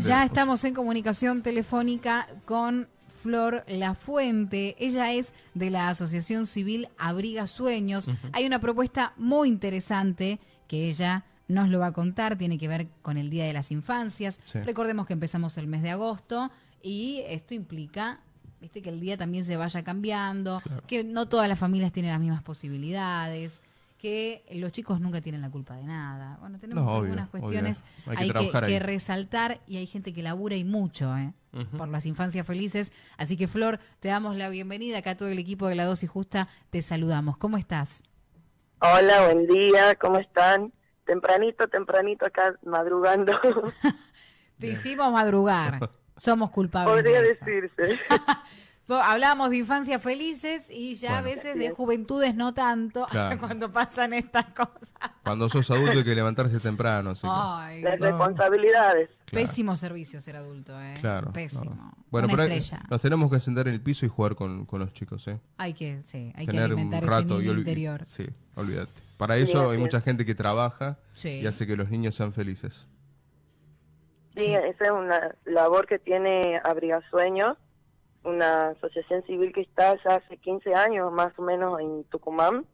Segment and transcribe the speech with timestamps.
[0.00, 0.26] quién Ya tenemos?
[0.26, 2.88] estamos en comunicación telefónica con
[3.22, 4.76] Flor Lafuente.
[4.78, 8.08] Ella es de la Asociación Civil Abriga Sueños.
[8.32, 12.36] Hay una propuesta muy interesante que ella nos lo va a contar.
[12.36, 14.40] Tiene que ver con el Día de las Infancias.
[14.44, 14.60] Sí.
[14.60, 16.50] Recordemos que empezamos el mes de agosto
[16.82, 18.20] y esto implica
[18.60, 22.20] viste que el día también se vaya cambiando, que no todas las familias tienen las
[22.20, 23.60] mismas posibilidades,
[24.04, 26.36] que los chicos nunca tienen la culpa de nada.
[26.38, 27.40] Bueno, tenemos No, algunas obvio.
[27.40, 31.32] cuestiones Hay que hay que, resaltar y hay gente que labura y mucho, ¿eh?
[31.78, 32.92] Por las infancias felices.
[33.16, 34.98] Así que Flor, te damos la bienvenida.
[34.98, 37.38] Acá todo el equipo de La Dosis Justa te saludamos.
[37.38, 38.02] ¿Cómo estás?
[38.80, 40.70] Hola, buen día, ¿cómo están?
[41.06, 43.32] Tempranito, tempranito acá madrugando,
[44.58, 45.90] Te hicimos madrugar.
[46.16, 46.94] Somos culpables.
[46.94, 47.98] podría de decirse.
[48.88, 53.38] Hablábamos de infancias felices y ya a veces de juventudes no tanto Claro.
[53.40, 54.90] cuando pasan estas cosas.
[55.22, 57.10] Cuando sos adulto hay que levantarse temprano.
[57.10, 58.06] Así que- Las No.
[58.06, 59.08] responsabilidades.
[59.24, 59.46] Claro.
[59.48, 60.98] pésimo servicio ser adulto, ¿eh?
[61.00, 61.32] Claro.
[61.32, 61.64] Pésimo.
[61.64, 61.92] no.
[62.10, 62.54] Bueno, Una pero
[62.90, 65.40] nos tenemos que sentar en el piso y jugar con, con los chicos, ¿eh?
[65.56, 68.04] Hay que, sí, hay que Tener alimentar un ese rato niño y interior.
[68.06, 68.92] Sí, olvídate.
[69.16, 71.30] Para eso hay mucha gente que trabaja Sí.
[71.40, 72.86] y hace que los niños sean felices.
[74.36, 74.52] Sí, Sí.
[74.54, 77.56] esa es una labor que tiene Abrigasueños,
[78.24, 82.66] una asociación civil que está ya hace 15 años más o menos en Tucumán,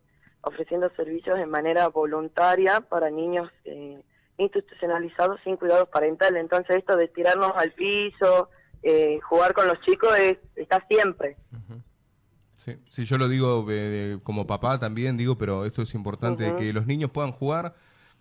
[0.42, 4.02] ofreciendo servicios de manera voluntaria para niños eh,
[4.38, 6.40] institucionalizados sin cuidados parentales.
[6.40, 8.48] Entonces esto de tirarnos al piso,
[8.82, 11.36] eh, jugar con los chicos, es, está siempre.
[12.56, 16.58] Sí, sí, yo lo digo eh, como papá también, digo, pero esto es importante, Ujú.
[16.58, 17.74] que los niños puedan jugar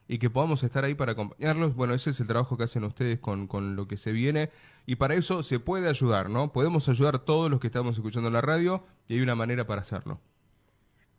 [0.09, 1.75] y que podamos estar ahí para acompañarlos.
[1.75, 4.49] Bueno, ese es el trabajo que hacen ustedes con, con lo que se viene
[4.87, 6.51] y para eso se puede ayudar, ¿no?
[6.51, 10.19] Podemos ayudar todos los que estamos escuchando la radio y hay una manera para hacerlo.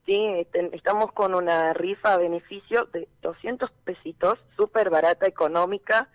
[0.07, 6.09] Sí, este, estamos con una rifa a beneficio de 200 pesitos, súper barata, económica,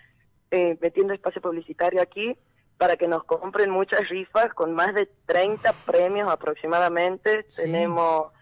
[0.51, 2.35] eh, metiendo espacio publicitario aquí
[2.77, 7.45] para que nos compren muchas rifas con más de 30 premios aproximadamente.
[7.47, 7.61] Sí.
[7.61, 8.33] Tenemos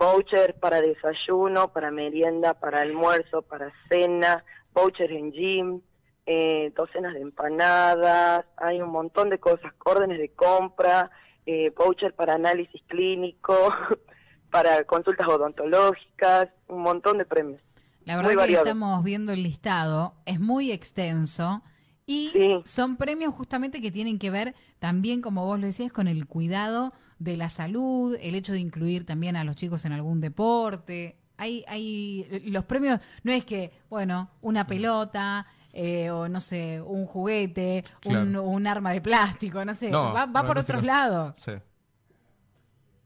[0.00, 5.80] voucher para desayuno, para merienda, para almuerzo, para cena, voucher en gym,
[6.24, 11.10] eh, docenas de empanadas, hay un montón de cosas, órdenes de compra,
[11.44, 13.52] eh, voucher para análisis clínico,
[14.50, 17.60] para consultas odontológicas, un montón de premios.
[18.06, 18.64] La Muy verdad que variado.
[18.64, 21.62] estamos viendo el listado, es muy extenso
[22.06, 22.60] y Sí.
[22.64, 26.94] son premios justamente que tienen que ver también, como vos lo decías, con el cuidado
[27.20, 31.16] de la salud, el hecho de incluir también a los chicos en algún deporte.
[31.36, 37.06] Hay, hay los premios, no es que, bueno, una pelota eh, o no sé, un
[37.06, 38.42] juguete, un, Claro.
[38.42, 41.34] un arma de plástico, no sé, No, va, va no, por no, otros lados.
[41.38, 41.52] Sí.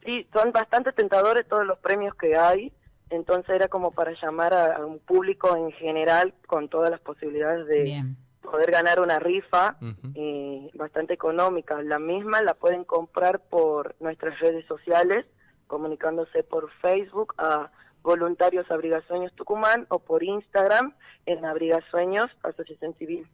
[0.04, 2.72] Sí, son bastante tentadores todos los premios que hay,
[3.10, 7.66] entonces era como para llamar a, a un público en general con todas las posibilidades
[7.66, 8.16] de Bien.
[8.44, 9.76] Poder ganar una rifa
[10.14, 11.82] eh, bastante económica.
[11.82, 15.26] La misma la pueden comprar por nuestras redes sociales,
[15.66, 17.70] comunicándose por Facebook a
[18.02, 20.94] Voluntarios Abrigasueños Tucumán o por Instagram
[21.26, 23.26] en Abrigasueños Asociación Civil.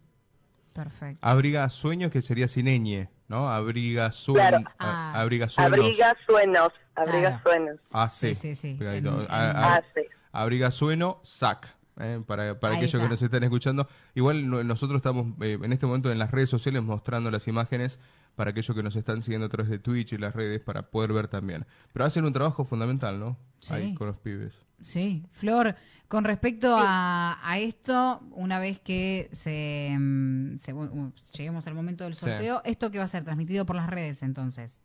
[0.72, 1.18] Perfecto.
[1.26, 3.50] Abriga sueños que sería sin ñ, ¿no?
[3.50, 4.48] Abriga sueños.
[4.48, 4.64] Claro.
[4.78, 5.12] Ah.
[5.20, 5.72] Abriga sueños.
[5.78, 7.40] Abriga Suenos, Abriga Claro.
[7.42, 7.80] Suenos.
[7.90, 8.34] Ah, sí.
[8.36, 8.74] Sí, sí, sí.
[8.78, 9.08] Pegadito.
[9.22, 10.02] En- A- en- a- Ah, sí.
[10.32, 11.66] Abriga sueno, sac.
[12.00, 13.04] Eh, para para aquellos está.
[13.06, 13.88] que nos están escuchando.
[14.14, 18.00] Igual no- nosotros estamos eh, en este momento en las redes sociales mostrando las imágenes
[18.36, 21.12] para aquellos que nos están siguiendo a través de Twitch y las redes para poder
[21.12, 21.66] ver también.
[21.92, 23.36] Pero hacen un trabajo fundamental, ¿no?
[23.58, 23.74] Sí.
[23.74, 24.64] Ahí con los pibes.
[24.82, 25.74] Sí, Flor,
[26.08, 32.04] con respecto a, a esto, una vez que se, mm, se- uh, lleguemos al momento
[32.04, 32.20] del Sí.
[32.22, 34.80] sorteo, ¿esto que va a ser transmitido por las redes entonces?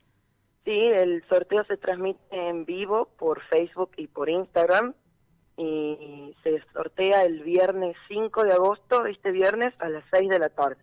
[0.65, 4.93] Sí, el sorteo se transmite en vivo por Facebook y por Instagram
[5.57, 10.49] y se sortea el viernes 5 de agosto, este viernes a las 6 de la
[10.49, 10.77] tarde.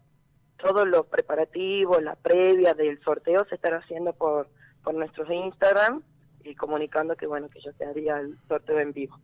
[0.57, 4.49] Todos los preparativos, la previa del sorteo se estará haciendo por,
[4.83, 6.03] por nuestros Instagram
[6.45, 9.19] y comunicando que bueno que ya se haría el sorteo en vivo.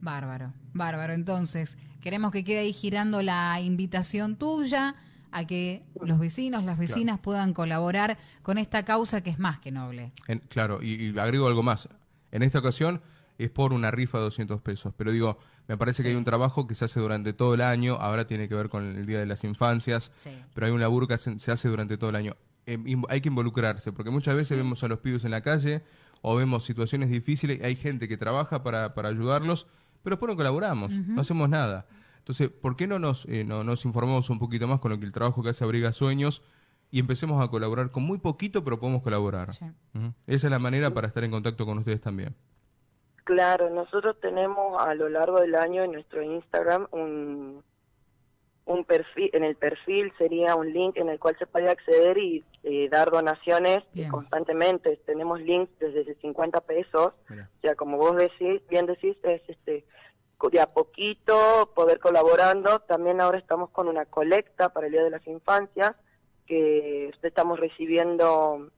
[0.00, 1.12] Bárbaro, bárbaro.
[1.12, 4.94] Entonces, queremos que quede ahí girando la invitación tuya
[5.32, 9.72] a que los vecinos, las vecinas puedan colaborar con esta causa que es más que
[9.72, 10.12] noble.
[10.28, 11.88] En- claro, y, y agrego algo más.
[12.30, 13.00] En esta ocasión
[13.38, 14.92] es por una rifa de 200 pesos.
[14.96, 15.38] Pero digo,
[15.68, 17.94] me parece que hay un trabajo que se hace durante todo el año.
[17.96, 20.12] Ahora tiene que ver con el Día de las Infancias.
[20.16, 20.30] Sí.
[20.54, 22.36] pero hay un laburo que se hace durante todo el año.
[22.66, 25.82] Eh, inv- hay que involucrarse, porque muchas veces vemos a los pibes en la calle
[26.22, 29.66] o vemos situaciones difíciles, hay gente que trabaja para, para ayudarlos,
[30.02, 31.86] pero después no colaboramos, no hacemos nada.
[32.18, 35.04] Entonces, ¿por qué no nos, eh, no nos informamos un poquito más con lo que
[35.04, 36.40] el trabajo que hace Abriga Sueños
[36.90, 39.52] y empecemos a colaborar con muy poquito, pero podemos colaborar?
[39.52, 39.66] Sí.
[40.26, 42.34] Esa es la manera para estar en contacto con ustedes también.
[43.24, 47.62] Claro, nosotros tenemos a lo largo del año en nuestro Instagram un,
[48.66, 52.44] un perfil, en el perfil sería un link en el cual se puede acceder y
[52.62, 54.10] eh, dar donaciones Bien.
[54.10, 54.98] constantemente.
[55.06, 57.48] Tenemos links desde 50 pesos, Mira.
[57.58, 59.84] o sea, como vos decís, bien decís, es este
[60.50, 62.80] de a poquito poder colaborando.
[62.80, 65.94] También ahora estamos con una colecta para el Día de las Infancias,
[66.46, 68.70] que estamos recibiendo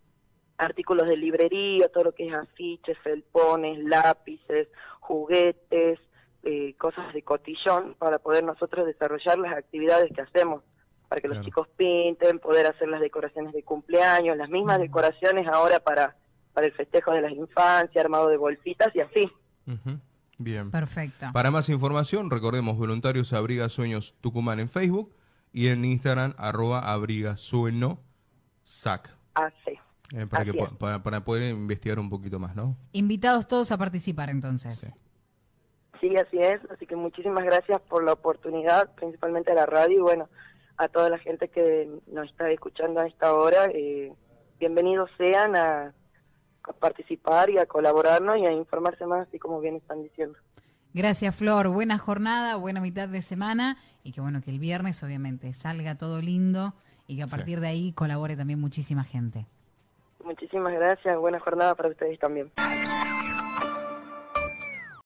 [0.59, 4.69] artículos de librería, todo lo que es afiches, felpones, lápices,
[5.01, 5.99] juguetes,
[6.43, 10.63] eh, cosas de cotillón para poder nosotros desarrollar las actividades que hacemos,
[11.09, 11.41] para que Claro.
[11.41, 16.17] los chicos pinten, poder hacer las decoraciones de cumpleaños, las mismas decoraciones ahora para,
[16.53, 19.31] para el festejo de las infancias, armado de bolsitas y así.
[20.39, 20.71] Bien.
[20.71, 21.27] Perfecto.
[21.33, 25.13] Para más información, recordemos Voluntarios Abriga Sueños Tucumán en Facebook
[25.53, 27.99] y en Instagram arroba abriga sueno
[28.63, 29.11] sac.
[29.35, 29.79] Así.
[30.13, 32.77] Eh, para, que Así para, para poder investigar un poquito más, ¿no?
[32.93, 34.79] Invitados todos a participar entonces.
[34.79, 34.89] Sí.
[36.01, 36.61] Sí, así es.
[36.71, 40.29] Así que muchísimas gracias por la oportunidad, principalmente a la radio y bueno,
[40.77, 43.67] a toda la gente que nos está escuchando a esta hora.
[43.73, 44.13] eh,
[44.61, 45.95] bienvenidos sean a,
[46.65, 50.39] a participar y a colaborarnos y a informarse más, así como bien están diciendo.
[50.95, 51.69] Gracias, Flor.
[51.69, 56.21] Buena jornada, buena mitad de semana y que bueno, que el viernes obviamente salga todo
[56.23, 56.75] lindo
[57.07, 57.31] y que a Sí.
[57.37, 59.47] partir de ahí colabore también muchísima gente.
[60.27, 61.17] Muchísimas gracias.
[61.19, 62.51] Buena jornada para ustedes también.